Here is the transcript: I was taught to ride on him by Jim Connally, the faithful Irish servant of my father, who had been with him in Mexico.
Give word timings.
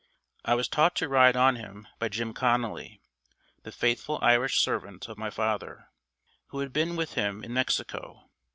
I 0.43 0.55
was 0.55 0.67
taught 0.67 0.95
to 0.95 1.07
ride 1.07 1.37
on 1.37 1.57
him 1.57 1.87
by 1.99 2.09
Jim 2.09 2.33
Connally, 2.33 2.99
the 3.61 3.71
faithful 3.71 4.17
Irish 4.23 4.59
servant 4.59 5.07
of 5.07 5.15
my 5.19 5.29
father, 5.29 5.89
who 6.47 6.57
had 6.61 6.73
been 6.73 6.95
with 6.95 7.13
him 7.13 7.43
in 7.43 7.53
Mexico. 7.53 8.27